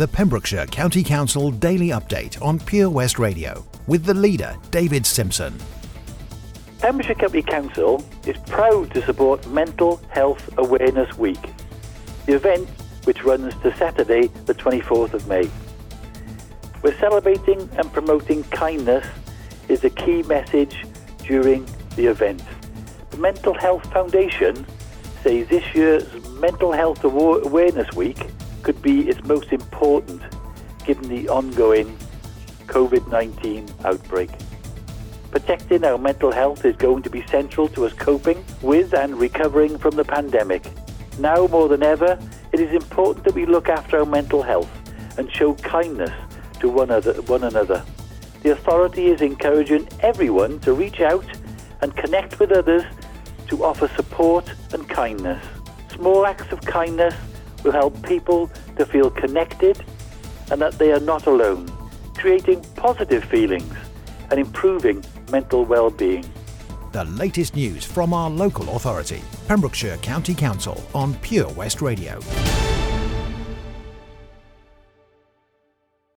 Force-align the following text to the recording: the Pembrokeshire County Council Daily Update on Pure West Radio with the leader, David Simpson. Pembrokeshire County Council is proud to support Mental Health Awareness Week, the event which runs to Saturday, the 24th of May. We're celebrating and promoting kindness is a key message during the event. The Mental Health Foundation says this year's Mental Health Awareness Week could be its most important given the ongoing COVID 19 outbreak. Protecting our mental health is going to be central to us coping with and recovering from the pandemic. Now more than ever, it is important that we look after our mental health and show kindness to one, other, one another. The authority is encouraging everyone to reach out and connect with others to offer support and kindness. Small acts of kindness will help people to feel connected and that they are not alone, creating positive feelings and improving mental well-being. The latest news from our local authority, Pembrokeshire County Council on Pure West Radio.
the 0.00 0.08
Pembrokeshire 0.08 0.64
County 0.64 1.02
Council 1.04 1.50
Daily 1.50 1.88
Update 1.88 2.40
on 2.40 2.58
Pure 2.58 2.88
West 2.88 3.18
Radio 3.18 3.62
with 3.86 4.02
the 4.06 4.14
leader, 4.14 4.56
David 4.70 5.04
Simpson. 5.04 5.54
Pembrokeshire 6.78 7.16
County 7.16 7.42
Council 7.42 8.02
is 8.24 8.38
proud 8.46 8.90
to 8.94 9.04
support 9.04 9.46
Mental 9.48 10.00
Health 10.08 10.48
Awareness 10.56 11.18
Week, 11.18 11.42
the 12.24 12.32
event 12.32 12.66
which 13.04 13.22
runs 13.24 13.54
to 13.56 13.76
Saturday, 13.76 14.28
the 14.46 14.54
24th 14.54 15.12
of 15.12 15.28
May. 15.28 15.50
We're 16.82 16.98
celebrating 16.98 17.68
and 17.76 17.92
promoting 17.92 18.44
kindness 18.44 19.06
is 19.68 19.84
a 19.84 19.90
key 19.90 20.22
message 20.22 20.86
during 21.18 21.66
the 21.96 22.06
event. 22.06 22.42
The 23.10 23.18
Mental 23.18 23.52
Health 23.52 23.84
Foundation 23.92 24.64
says 25.22 25.46
this 25.48 25.74
year's 25.74 26.06
Mental 26.40 26.72
Health 26.72 27.04
Awareness 27.04 27.92
Week 27.92 28.30
could 28.62 28.80
be 28.82 29.08
its 29.08 29.22
most 29.24 29.52
important 29.52 30.22
given 30.84 31.08
the 31.08 31.28
ongoing 31.28 31.96
COVID 32.66 33.10
19 33.10 33.66
outbreak. 33.84 34.30
Protecting 35.30 35.84
our 35.84 35.98
mental 35.98 36.32
health 36.32 36.64
is 36.64 36.74
going 36.76 37.02
to 37.02 37.10
be 37.10 37.24
central 37.28 37.68
to 37.68 37.86
us 37.86 37.92
coping 37.92 38.44
with 38.62 38.94
and 38.94 39.18
recovering 39.18 39.78
from 39.78 39.94
the 39.94 40.04
pandemic. 40.04 40.66
Now 41.18 41.46
more 41.46 41.68
than 41.68 41.82
ever, 41.82 42.18
it 42.52 42.60
is 42.60 42.72
important 42.72 43.24
that 43.24 43.34
we 43.34 43.46
look 43.46 43.68
after 43.68 43.98
our 43.98 44.06
mental 44.06 44.42
health 44.42 44.70
and 45.18 45.30
show 45.30 45.54
kindness 45.54 46.10
to 46.60 46.68
one, 46.68 46.90
other, 46.90 47.14
one 47.22 47.44
another. 47.44 47.84
The 48.42 48.52
authority 48.52 49.06
is 49.06 49.20
encouraging 49.20 49.88
everyone 50.00 50.60
to 50.60 50.72
reach 50.72 51.00
out 51.00 51.26
and 51.80 51.94
connect 51.96 52.40
with 52.40 52.52
others 52.52 52.84
to 53.48 53.64
offer 53.64 53.88
support 53.96 54.52
and 54.72 54.88
kindness. 54.88 55.44
Small 55.94 56.26
acts 56.26 56.50
of 56.52 56.60
kindness 56.62 57.14
will 57.62 57.72
help 57.72 58.00
people 58.02 58.50
to 58.76 58.86
feel 58.86 59.10
connected 59.10 59.84
and 60.50 60.60
that 60.60 60.78
they 60.78 60.92
are 60.92 61.00
not 61.00 61.26
alone, 61.26 61.70
creating 62.14 62.62
positive 62.76 63.24
feelings 63.24 63.74
and 64.30 64.40
improving 64.40 65.04
mental 65.30 65.64
well-being. 65.64 66.24
The 66.92 67.04
latest 67.04 67.54
news 67.54 67.84
from 67.84 68.12
our 68.12 68.28
local 68.28 68.76
authority, 68.76 69.22
Pembrokeshire 69.46 69.96
County 69.98 70.34
Council 70.34 70.82
on 70.94 71.14
Pure 71.16 71.50
West 71.50 71.82
Radio. 71.82 72.18